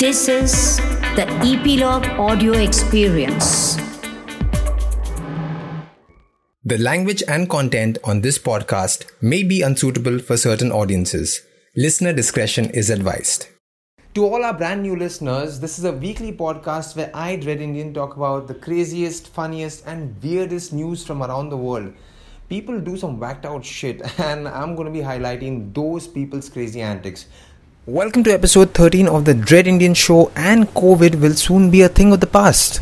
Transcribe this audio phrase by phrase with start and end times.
[0.00, 0.78] This is
[1.14, 3.76] the Ep.Log Audio Experience.
[6.64, 11.42] The language and content on this podcast may be unsuitable for certain audiences.
[11.76, 13.48] Listener discretion is advised.
[14.14, 17.92] To all our brand new listeners, this is a weekly podcast where I, Dread Indian,
[17.92, 21.92] talk about the craziest, funniest, and weirdest news from around the world.
[22.48, 26.80] People do some whacked out shit, and I'm going to be highlighting those people's crazy
[26.80, 27.26] antics.
[27.86, 31.88] Welcome to episode 13 of the Dread Indian Show, and COVID will soon be a
[31.88, 32.78] thing of the past.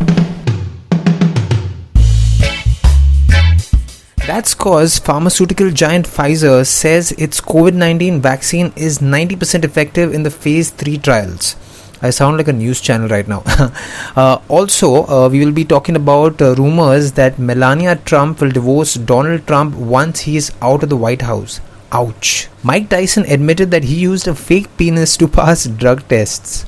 [4.26, 10.32] That's cause pharmaceutical giant Pfizer says its COVID 19 vaccine is 90% effective in the
[10.32, 11.54] phase 3 trials.
[12.02, 13.44] I sound like a news channel right now.
[14.16, 18.94] uh, also, uh, we will be talking about uh, rumors that Melania Trump will divorce
[18.94, 21.60] Donald Trump once he is out of the White House.
[21.90, 22.48] Ouch.
[22.62, 26.66] Mike Tyson admitted that he used a fake penis to pass drug tests.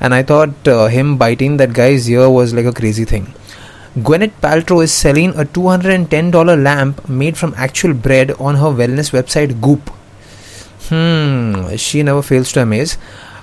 [0.00, 3.34] And I thought uh, him biting that guy's ear was like a crazy thing.
[3.98, 9.60] Gwyneth Paltrow is selling a $210 lamp made from actual bread on her wellness website
[9.60, 9.90] Goop.
[10.88, 12.96] Hmm, she never fails to amaze.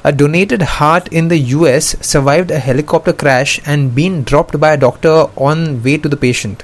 [0.03, 4.77] A donated heart in the US survived a helicopter crash and been dropped by a
[4.77, 6.64] doctor on way to the patient.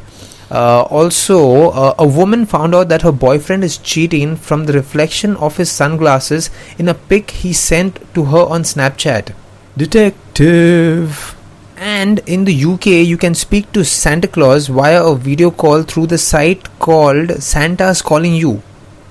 [0.52, 5.36] Uh, also, uh, a woman found out that her boyfriend is cheating from the reflection
[5.38, 9.34] of his sunglasses in a pic he sent to her on Snapchat.
[9.76, 11.36] Detective.
[11.78, 16.08] And in the UK, you can speak to Santa Claus via a video call through
[16.08, 18.62] the site called Santa's Calling You.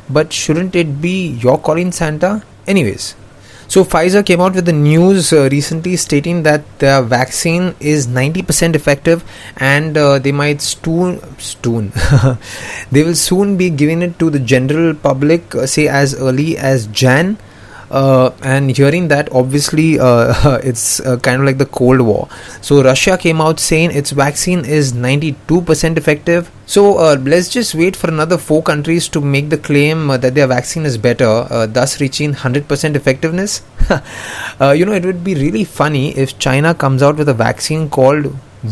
[0.09, 2.43] But shouldn't it be you're calling Santa?
[2.67, 3.17] Anyways,
[3.75, 8.77] so Pfizer came out with the news uh, recently stating that their vaccine is 90%
[8.77, 9.25] effective
[9.57, 11.93] and uh, they might soon soon.
[12.93, 16.87] They will soon be giving it to the general public uh, say as early as
[16.87, 17.37] Jan
[18.43, 22.29] and hearing that obviously uh, it's uh, kind of like the cold war.
[22.61, 26.51] So russia came out saying its vaccine is 92% effective.
[26.67, 30.35] So uh, let's just wait for another four countries to make the claim uh, that
[30.35, 33.63] their vaccine is better uh, thus reaching 100% effectiveness.
[34.61, 38.25] You know it would be really funny if china comes out with a vaccine called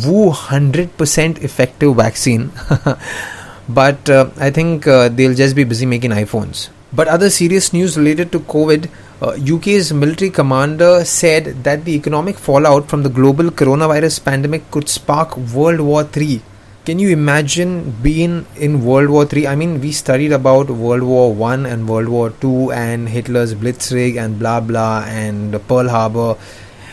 [0.05, 2.51] wu 100% effective vaccine.
[3.69, 6.71] But i think they'll just be busy making iphones.
[6.93, 8.89] But other serious news related to COVID
[9.23, 14.89] uh, UK's military commander said that the economic fallout from the global coronavirus pandemic could
[14.89, 16.43] spark World War III.
[16.85, 19.47] Can you imagine being in World War III?
[19.47, 24.17] I mean, we studied about World War One and World War Two and Hitler's Blitzkrieg
[24.23, 26.35] and blah blah and Pearl Harbor,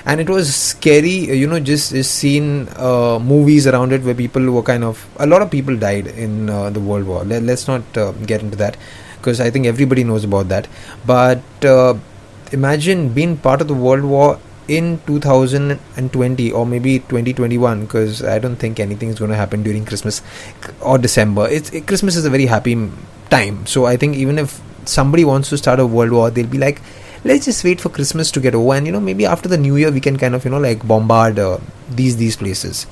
[0.05, 1.17] and it was scary.
[1.43, 5.25] You know, just just seeing uh, movies around it where people were kind of a
[5.25, 7.23] lot of people died in uh, the World War.
[7.23, 8.77] Let, us not uh, get into that
[9.17, 10.67] because I think everybody knows about that.
[11.07, 11.95] But uh,
[12.51, 18.55] imagine being part of the World War in 2020 or maybe 2021 because I don't
[18.55, 20.21] think anything is going to happen during Christmas
[20.79, 21.47] or December.
[21.49, 22.89] It's it, Christmas is a very happy
[23.29, 26.57] time, so I think even if somebody wants to start a world war, they'll be
[26.59, 26.81] like,
[27.23, 29.75] let's just wait for Christmas to get over, and you know maybe after the New
[29.75, 31.57] Year we can kind of you know like bombard uh,
[31.89, 32.85] these these places.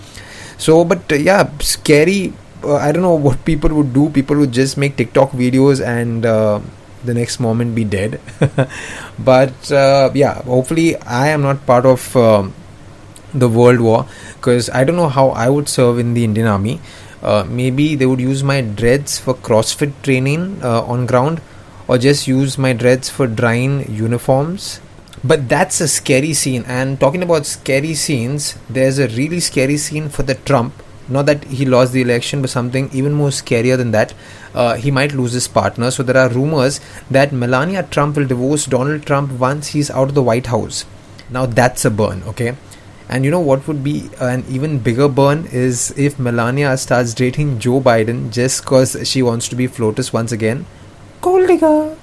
[0.57, 4.09] So, but uh, yeah, scary uh, I don't know what people would do.
[4.09, 6.59] People would just make TikTok videos and uh,
[7.03, 8.19] the next moment be dead.
[9.19, 12.53] but uh, yeah, hopefully I am not part of um,
[13.33, 16.79] the World War because I don't know how I would serve in the Indian Army.
[17.21, 21.41] Uh, maybe they would use my dreads for CrossFit training uh, on ground,
[21.87, 24.79] or just use my dreads for drying uniforms.
[25.23, 26.63] But that's a scary scene.
[26.67, 30.73] And talking about scary scenes, there's a really scary scene for the Trump
[31.09, 34.13] not that he lost the election but something even more scarier than that
[34.53, 35.91] uh, he might lose his partner.
[35.91, 36.79] So there are rumors
[37.09, 40.85] that melania trump will divorce donald trump once he's out of the white house.
[41.29, 42.55] Now that's a burn okay?
[43.09, 47.59] And you know what would be an even bigger burn is if melania starts dating
[47.59, 50.65] joe biden just because she wants to be flotus once again.
[51.21, 51.95] Gold digger.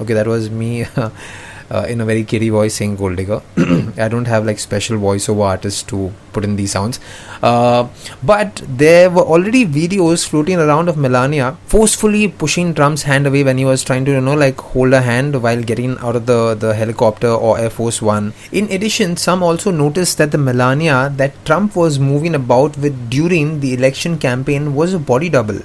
[0.00, 0.86] Okay that was me
[1.70, 3.42] uh, in a very kiddie voice saying gold digger.
[3.98, 7.00] I don't have like special voiceover artists to put in these sounds.
[7.42, 7.88] Uh,
[8.22, 13.58] but there were already videos floating around of Melania forcefully pushing Trump's hand away when
[13.58, 16.54] he was trying to, you know, like hold her hand while getting out of the,
[16.54, 18.32] the helicopter or Air Force One.
[18.52, 23.60] In addition, some also noticed that the Melania that Trump was moving about with during
[23.60, 25.60] the election campaign was a body double.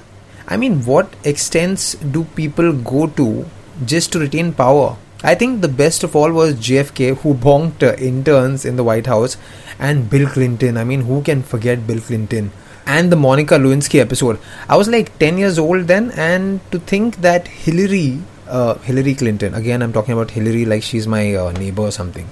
[0.46, 3.46] I mean, what extents do people go to
[3.86, 4.96] just to retain power?
[5.24, 9.06] I think the best of all was JFK, who bonked uh, interns in the White
[9.06, 9.38] House,
[9.78, 10.76] and Bill Clinton.
[10.76, 12.52] I mean, who can forget Bill Clinton?
[12.86, 14.38] And the Monica Lewinsky episode.
[14.68, 19.54] I was like 10 years old then, and to think that Hillary uh, Hillary Clinton.
[19.54, 22.28] Again, I'm talking about Hillary like she's my uh, neighbor or something.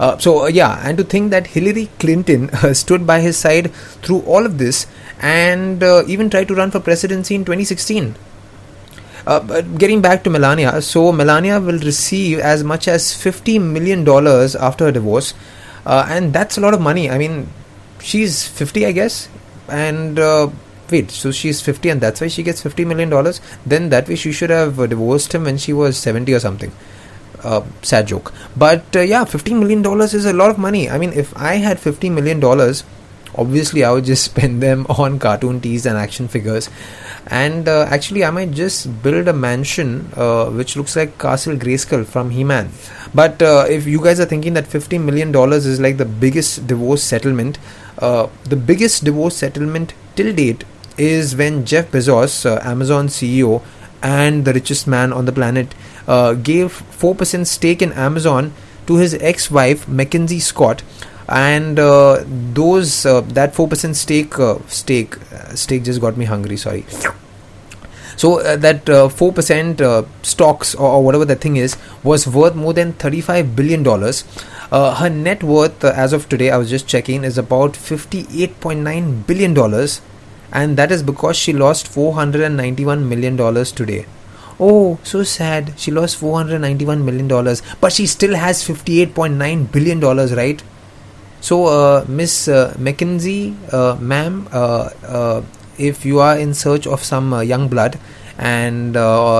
[0.00, 3.72] Uh, so uh, yeah, and to think that Hillary Clinton uh, stood by his side
[4.02, 4.86] through all of this
[5.20, 8.16] and even tried to run for presidency in 2016.
[9.26, 14.04] Uh, but getting back to Melania, so Melania will receive as much as 50 million
[14.04, 15.34] dollars after her divorce,
[15.86, 17.08] uh, and that's a lot of money.
[17.10, 17.48] I mean,
[18.00, 19.28] she's 50, I guess,
[19.68, 20.50] and uh,
[20.90, 23.40] wait, so she's 50, and that's why she gets 50 million dollars.
[23.64, 26.72] Then that way she should have divorced him when she was 70 or something.
[27.42, 30.88] Uh, sad joke, but uh, yeah, 15 million dollars is a lot of money.
[30.88, 32.84] I mean, if I had 50 million dollars,
[33.34, 36.70] obviously I would just spend them on cartoon tees and action figures.
[37.26, 42.04] And uh, actually i might just build a mansion uh, which looks like castle grayskull
[42.04, 42.70] from he-man.
[43.14, 46.66] But uh, if you guys are thinking that 50 million dollars is like the biggest
[46.66, 47.58] divorce settlement
[47.98, 50.64] uh, the biggest divorce settlement till date
[50.98, 53.62] is when jeff bezos uh, amazon ceo
[54.02, 55.74] and the richest man on the planet
[56.08, 58.52] uh, gave 4% stake in amazon
[58.86, 60.82] to his ex-wife mackenzie scott
[61.32, 66.56] and uh, those uh, that 4% stake uh, stake uh, stake just got me hungry
[66.56, 66.84] sorry.
[68.16, 72.54] So uh, that uh, 4% uh, stocks or, or whatever that thing is was worth
[72.54, 74.24] more than 35 billion dollars.
[74.70, 80.00] Her net worth as of today i was just checking is about 58.9 billion dollars.
[80.52, 84.04] And that is because she lost 491 million dollars today.
[84.60, 85.72] Oh so sad.
[85.78, 90.62] She lost 491 million dollars but she still has 58.9 billion dollars right
[91.42, 95.42] so, uh, Miss uh, Mackenzie, uh, ma'am, uh, uh,
[95.76, 97.98] if you are in search of some uh, young blood
[98.38, 98.94] and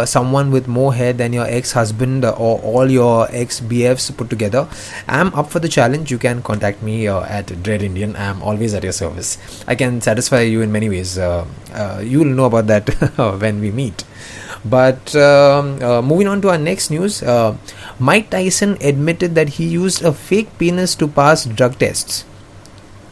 [0.08, 4.68] someone with more hair than your ex-husband or all your ex-BFs put together,
[5.06, 6.10] I'm up for the challenge.
[6.10, 8.16] You can contact me at Dread Indian.
[8.16, 9.38] I'm always at your service.
[9.68, 11.16] I can satisfy you in many ways.
[11.16, 12.90] You will know about that
[13.40, 14.02] when we meet.
[14.64, 17.22] But um, moving on to our next news,
[18.02, 22.24] Mike Tyson admitted that he used a fake penis to pass drug tests.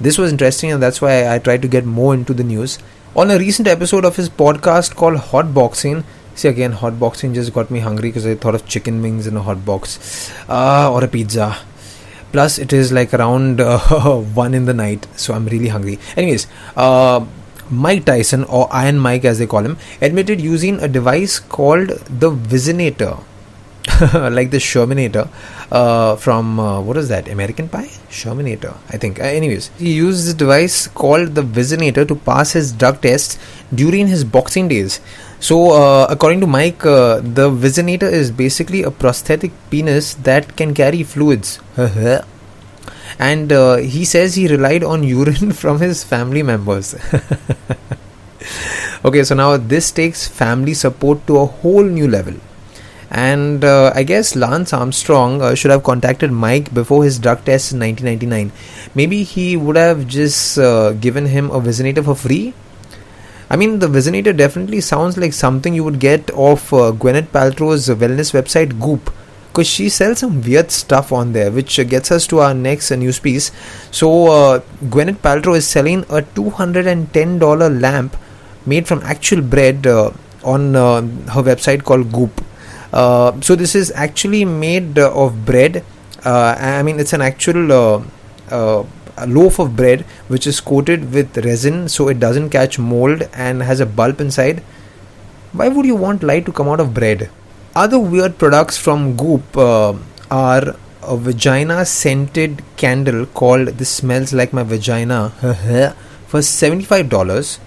[0.00, 2.80] This was interesting, and that's why I tried to get more into the news.
[3.14, 6.02] On a recent episode of his podcast called Hot Boxing,
[6.34, 9.36] see again, hot boxing just got me hungry because I thought of chicken wings in
[9.36, 11.56] a hot box uh, or a pizza.
[12.32, 13.78] Plus, it is like around uh,
[14.18, 16.00] 1 in the night, so I'm really hungry.
[16.16, 17.24] Anyways, uh,
[17.70, 22.32] Mike Tyson, or Iron Mike as they call him, admitted using a device called the
[22.32, 23.22] Whizzinator.
[24.32, 25.28] like the Shermanator
[25.70, 27.88] uh, from uh, what is that American Pie?
[28.08, 29.20] Shermanator, I think.
[29.20, 33.38] Uh, anyways, he used this device called the Whizzinator to pass his drug tests
[33.74, 35.00] during his boxing days.
[35.38, 40.72] So, uh, according to Mike, uh, the Whizzinator is basically a prosthetic penis that can
[40.72, 41.60] carry fluids.
[43.18, 46.94] and uh, he says he relied on urine from his family members.
[49.04, 52.34] okay, so now this takes family support to a whole new level.
[53.10, 57.72] And uh, I guess Lance Armstrong uh, should have contacted Mike before his drug test
[57.72, 58.52] in 1999.
[58.94, 62.54] Maybe he would have just uh, given him a Whizzinator for free.
[63.50, 67.88] I mean, the Whizzinator definitely sounds like something you would get off uh, Gwyneth Paltrow's
[67.88, 69.12] wellness website Goop
[69.48, 72.92] because she sells some weird stuff on there, which uh, gets us to our next
[72.92, 73.50] uh, news piece.
[73.90, 78.16] So, Gwyneth Paltrow is selling a $210 lamp
[78.66, 82.40] made from actual bread on her website called Goop.
[82.92, 85.84] Uh, so, this is actually made uh, of bread.
[86.24, 88.04] Uh, I mean, it's an actual
[89.20, 93.62] a loaf of bread which is coated with resin so it doesn't catch mold and
[93.62, 94.62] has a bulb inside.
[95.52, 97.30] Why would you want light to come out of bread?
[97.74, 99.94] Other weird products from Goop uh,
[100.30, 105.30] are a vagina scented candle called This Smells Like My Vagina
[106.26, 107.58] for $75.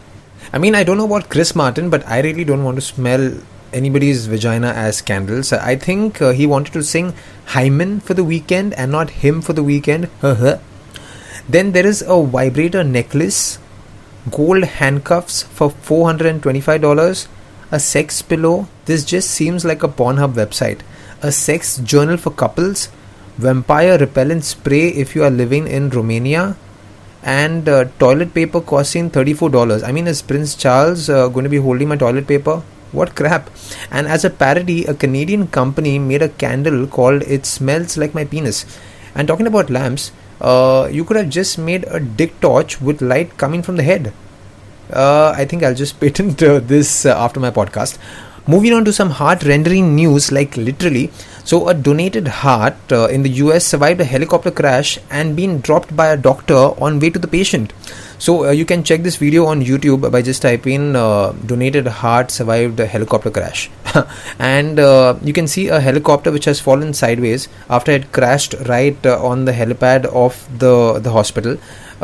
[0.52, 3.34] I mean, I don't know about Chris Martin, but I really don't want to smell
[3.74, 5.52] anybody's vagina as candles.
[5.52, 7.14] I think uh, he wanted to sing
[7.48, 10.10] Hymen for the weekend and not him for the weekend.
[11.50, 13.60] then there is a vibrator necklace,
[14.32, 17.28] gold handcuffs for $425
[17.74, 18.68] a sex pillow.
[18.86, 20.82] This just seems like a Pornhub website.
[21.24, 22.90] A sex journal for couples,
[23.38, 26.56] vampire repellent spray if you are living in Romania,
[27.24, 29.84] and uh, toilet paper costing $34.
[29.84, 32.62] I mean, is Prince Charles uh, going to be holding my toilet paper?
[32.94, 33.50] What crap!
[33.92, 38.24] And as a parody, a Canadian company made a candle called It Smells Like My
[38.24, 38.66] Penis.
[39.16, 43.36] And talking about lamps, uh, you could have just made a dick torch with light
[43.38, 44.14] coming from the head.
[44.92, 47.98] Uh, I think I'll just patent uh, this uh, after my podcast.
[48.46, 51.12] Moving on to some heart rendering news, like literally.
[51.46, 55.96] So, a donated heart uh, in the US survived a helicopter crash and been dropped
[55.96, 57.72] by a doctor on way to the patient.
[58.20, 62.32] So, uh, you can check this video on YouTube by just typing uh, donated heart
[62.32, 63.70] survived a helicopter crash.
[64.40, 69.06] and uh, you can see a helicopter which has fallen sideways after it crashed right
[69.06, 71.58] uh, on the helipad of the the hospital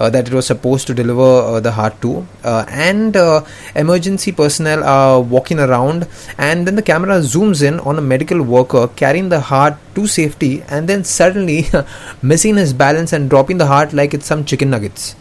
[0.08, 2.26] that it was supposed to deliver uh, the heart to.
[2.44, 3.44] Uh, and uh,
[3.76, 8.88] emergency personnel are walking around and then the camera zooms in on a medical worker
[8.96, 11.66] carrying the heart to safety and then suddenly
[12.22, 15.16] missing his balance and dropping the heart like it's some chicken nuggets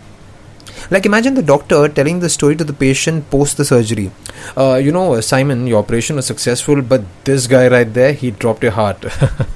[0.91, 4.11] like imagine the doctor telling the story to the patient post the surgery.
[4.57, 8.63] Uh, you know, Simon, your operation was successful, but this guy right there, he dropped
[8.63, 9.05] your heart.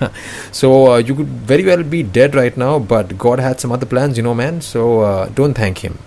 [0.52, 3.86] so uh, you could very well be dead right now, but God had some other
[3.86, 4.60] plans, you know, man.
[4.60, 5.98] So uh, don't thank him.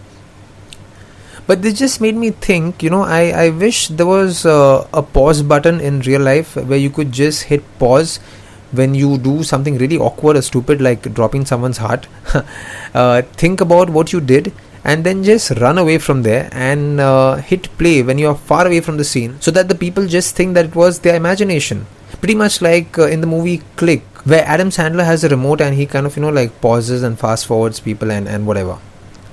[1.48, 5.04] But this just made me think, you know, I, I wish there was uh, a
[5.04, 8.20] pause button in real life where you could just hit pause
[8.72, 12.08] when you do something really awkward or stupid like dropping someone's heart.
[12.96, 14.52] uh, think about what you did
[14.86, 18.66] and then just run away from there and uh, hit play when you are far
[18.68, 21.86] away from the scene so that the people just think that it was their imagination
[22.22, 25.76] pretty much like uh, in the movie click where adam sandler has a remote and
[25.76, 28.78] he kind of you know like pauses and fast forwards people and, and whatever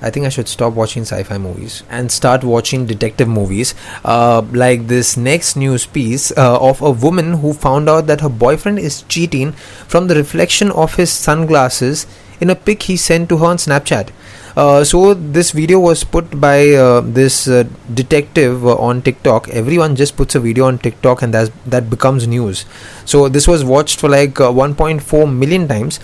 [0.03, 3.73] I think I should stop watching sci fi movies and start watching detective movies.
[4.03, 8.27] Uh, like this next news piece uh, of a woman who found out that her
[8.27, 9.53] boyfriend is cheating
[9.93, 12.05] from the reflection of his sunglasses
[12.41, 14.09] in a pic he sent to her on Snapchat.
[14.55, 19.49] Uh, so this video was put by uh, this uh, detective uh, on TikTok.
[19.49, 22.65] Everyone just puts a video on TikTok and that that becomes news.
[23.03, 25.99] So this was watched for like uh, 1.4 million times.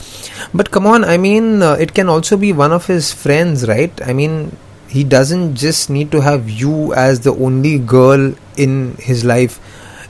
[0.52, 3.94] But come on, I mean, it can also be one of his friends, right?
[4.08, 9.24] I mean, he doesn't just need to have you as the only girl in his
[9.24, 9.60] life.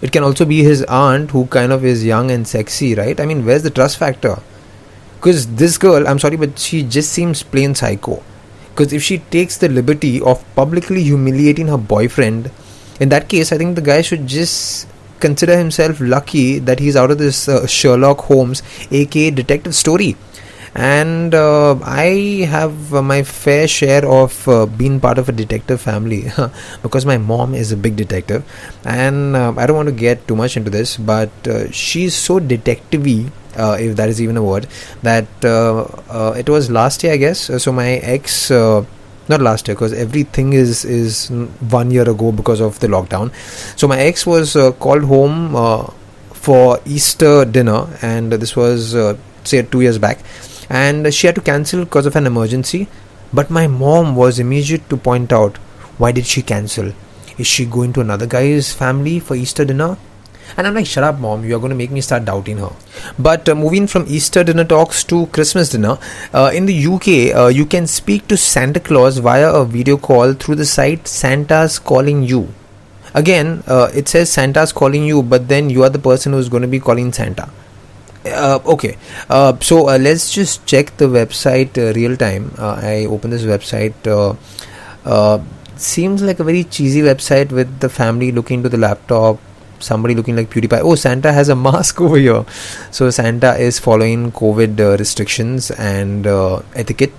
[0.02, 3.20] It can also be his aunt who kind of is young and sexy, right?
[3.20, 4.40] I mean, where's the trust factor?
[5.20, 8.24] Because this girl i'm sorry but she just seems plain psycho.
[8.70, 12.50] Because if she takes the liberty of publicly humiliating her boyfriend
[13.02, 14.88] in that case i think the guy should just
[15.20, 20.16] consider himself lucky that he's out of this uh, sherlock holmes aka detective story.
[20.76, 25.82] And uh, I have uh, my fair share of uh, being part of a detective
[25.82, 26.32] family
[26.84, 28.44] because my mom is a big detective,
[28.86, 32.40] and uh, I don't want to get too much into this, but uh, she's so
[32.40, 34.68] detective-y, uh, if that is even a word,
[35.04, 37.50] that uh, uh, it was last year, I guess.
[37.50, 38.50] Uh, so my ex.
[39.32, 41.18] not last year because everything is is
[41.72, 43.28] one year ago because of the lockdown
[43.82, 44.54] so my ex was
[44.86, 45.44] called home
[46.46, 46.64] for
[46.94, 47.82] easter dinner
[48.14, 48.88] and this was
[49.52, 50.26] say two years back
[50.70, 52.88] and she had to cancel because of an emergency.
[53.34, 55.58] But my mom was immediate to point out
[55.98, 56.94] why did she cancel?
[57.38, 59.98] Is she going to another guy's family for Easter dinner?
[60.58, 62.72] And I'm like, shut up, mom, you're going to make me start doubting her.
[63.18, 65.98] But uh, moving from Easter dinner talks to Christmas dinner,
[66.34, 70.34] uh, in the UK, uh, you can speak to Santa Claus via a video call
[70.34, 72.50] through the site Santa's Calling You.
[73.14, 76.62] Again, uh, it says Santa's calling you, but then you are the person who's going
[76.62, 77.50] to be calling Santa
[78.26, 78.98] uh, okay
[79.30, 83.44] uh, so uh, let's just check the website uh, real time uh, i open this
[83.44, 83.94] website
[85.78, 89.40] seems like a very cheesy website with the family looking to the laptop
[89.80, 90.82] somebody looking like pewdiepie.
[90.82, 92.46] Oh santa has a mask over here.
[92.92, 97.14] So santa is following covid uh, restrictions and uh, etiquette.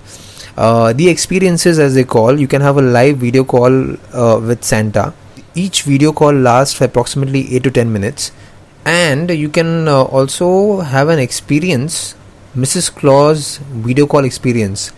[0.57, 5.13] Uh, the experiences as they call you can have a live video call with santa.
[5.53, 8.31] Each video call lasts for approximately 8 to 10 minutes.
[8.85, 12.15] And you can uh, also have an experience
[12.55, 14.91] mrs claus video call experience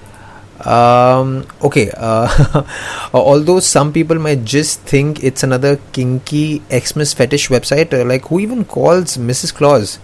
[0.62, 2.64] um, okay uh,
[3.14, 8.40] although some people might just think it's another kinky xmas fetish website uh, like who
[8.40, 10.00] even calls mrs claus?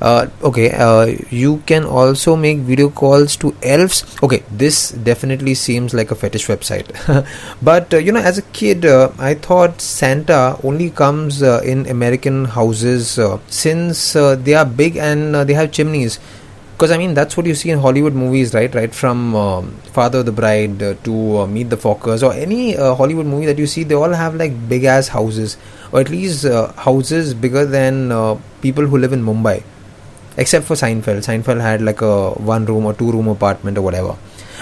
[0.00, 4.04] Uh, okay uh, you can also make video calls to elves.
[4.22, 6.88] Okay this definitely seems like a fetish website.
[7.62, 12.44] But uh, you know as a kid uh, i thought santa only comes in american
[12.46, 16.18] houses since they are big and they have chimneys
[16.78, 18.72] because I mean that's what you see in Hollywood movies, right?
[18.72, 22.76] Right from um, Father of the Bride uh, to uh, Meet the Fockers or any
[22.76, 25.56] uh, Hollywood movie that you see, they all have like big ass houses,
[25.90, 28.12] or at least houses bigger than
[28.62, 29.64] people who live in Mumbai
[30.36, 31.26] except for Seinfeld.
[31.26, 34.16] Seinfeld had like a one room or two room apartment or whatever.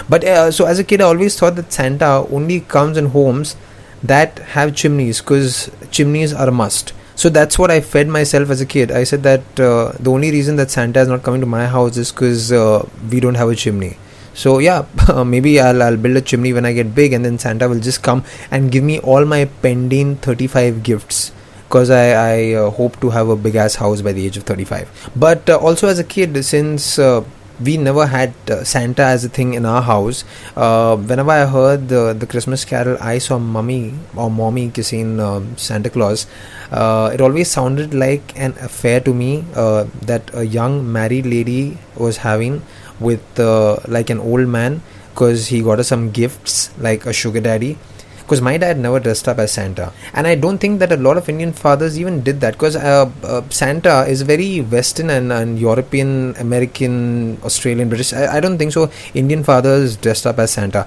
[0.09, 3.55] But uh, so as a kid, I always thought that Santa only comes in homes
[4.01, 6.93] that have chimneys because chimneys are a must.
[7.17, 8.91] So that's what I fed myself as a kid.
[8.91, 11.97] I said that uh, the only reason that Santa is not coming to my house
[11.97, 13.97] is because uh, we don't have a chimney.
[14.35, 14.85] So yeah,
[15.25, 18.03] maybe I'll, I'll build a chimney when I get big, and then Santa will just
[18.03, 21.31] come and give me all my pending 35 gifts
[21.63, 24.43] because I, I uh, hope to have a big ass house by the age of
[24.43, 25.11] 35.
[25.15, 27.23] But uh, also as a kid, since uh,
[27.59, 30.23] we never had uh, Santa as a thing in our house.
[30.55, 35.57] Uh, whenever I heard the, the Christmas carol, I saw mummy or mommy kissing um,
[35.57, 36.27] Santa Claus.
[36.71, 41.77] Uh, it always sounded like an affair to me uh, that a young married lady
[41.95, 42.61] was having
[42.99, 47.41] with uh, like an old man because he got her some gifts like a sugar
[47.41, 47.77] daddy
[48.27, 51.15] because my dad never dressed up as Santa, and I don't think that a lot
[51.15, 55.57] of Indian fathers even did that because uh, uh, Santa is very Western and, and
[55.57, 58.11] European, American, Australian, British.
[58.11, 58.91] I, I don't think so.
[59.13, 60.85] Indian fathers dressed up as Santa.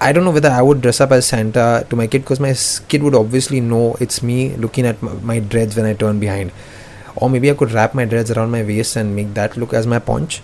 [0.00, 2.54] I don't know whether I would dress up as Santa to my kid because my
[2.88, 6.52] kid would obviously know it's me looking at my, my dreads when I turn behind.
[7.16, 9.86] Or maybe I could wrap my dreads around my waist and make that look as
[9.86, 10.40] my paunch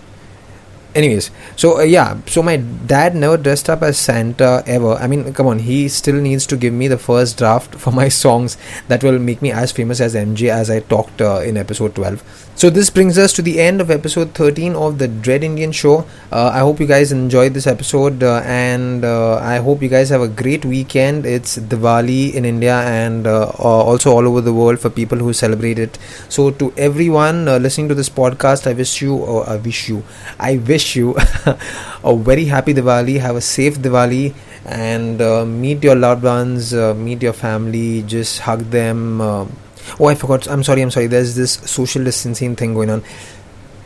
[0.94, 5.32] anyways so uh, yeah so my dad never dressed up as santa ever i mean
[5.34, 8.56] come on he still needs to give me the first draft for my songs
[8.88, 12.48] that will make me as famous as mj as i talked uh, in episode 12
[12.58, 16.04] so this brings us to the end of episode 13 of the Dread Indian Show.
[16.32, 20.08] Uh, I hope you guys enjoyed this episode, uh, and uh, I hope you guys
[20.08, 21.24] have a great weekend.
[21.24, 25.78] It's Diwali in India and uh, also all over the world for people who celebrate
[25.78, 26.00] it.
[26.28, 30.02] So to everyone listening to this podcast, I wish you, or I wish you,
[30.40, 31.16] I wish you
[32.04, 33.20] a very happy Diwali.
[33.20, 38.60] Have a safe Diwali and uh, meet your loved ones, meet your family, just hug
[38.70, 39.20] them
[39.98, 43.02] oh i forgot i'm sorry i'm sorry there's this social distancing thing going on.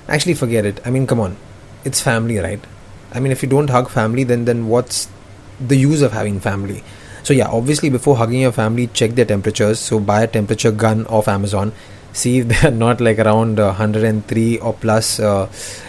[0.08, 0.80] Actually forget it.
[0.84, 1.36] I mean come on.
[1.84, 2.60] It's family right?
[3.12, 5.08] I mean if you don't hug family then then what's
[5.60, 6.82] the use of having family?
[7.22, 9.78] So yeah obviously before hugging your family check their temperatures.
[9.78, 11.72] So buy a temperature gun off amazon
[12.12, 15.48] see if they're not like around uh, 103 or plus uh,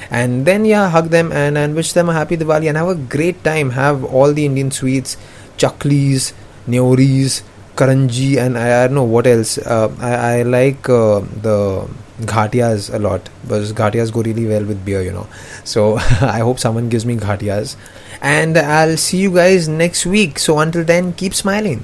[0.09, 2.95] and then yeah hug them and, and wish them a happy diwali and have a
[2.95, 5.17] great time have all the indian sweets
[5.57, 6.33] chaklis
[6.67, 7.41] neoris
[7.75, 9.57] karanji and I, I don't know what else.
[9.57, 11.87] Uh, I, I like uh, the
[12.21, 15.27] ghatias a lot because ghatias go really well with beer, you know.
[15.63, 17.75] So I hope someone gives me ghatias
[18.21, 20.39] And I'll see you guys next week.
[20.39, 21.83] So until then, keep smiling.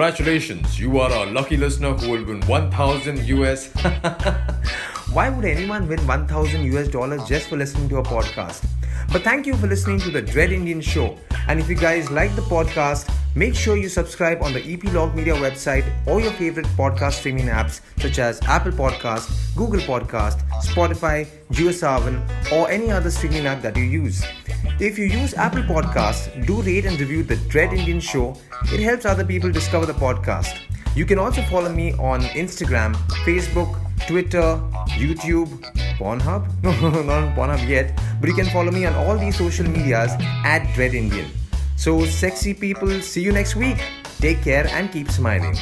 [0.00, 3.70] Congratulations, you are a lucky listener who will win 1000 US.
[5.12, 8.64] Why would anyone win 1000 US dollars just for listening to a podcast?
[9.12, 11.18] But thank you for listening to the Dread Indian Show.
[11.48, 15.34] And if you guys like the podcast, make sure you subscribe on the Ep.Log Media
[15.34, 22.52] website or your favorite podcast streaming apps such as Apple Podcast, Google Podcast, Spotify, JioSaavn,
[22.52, 24.22] or any other streaming app that you use.
[24.78, 28.36] If you use Apple Podcasts, do rate and review the Dread Indian Show.
[28.72, 30.56] It helps other people discover the podcast.
[30.94, 32.94] You can also follow me on Instagram,
[33.24, 34.60] Facebook, Twitter,
[34.98, 35.48] YouTube,
[35.98, 36.46] Pornhub.
[36.62, 40.12] No, not Pornhub yet, but you can follow me on all these social medias
[40.44, 41.30] at Dread Indian.
[41.76, 43.78] So, sexy people, see you next week.
[44.18, 45.56] Take care and keep smiling.